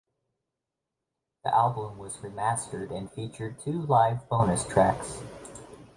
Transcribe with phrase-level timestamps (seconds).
[1.43, 5.21] The album was remastered and features two live bonus tracks.